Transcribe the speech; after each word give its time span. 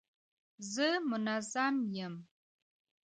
زه 0.73 0.87
منظم 1.09 1.75
یم. 2.05 2.13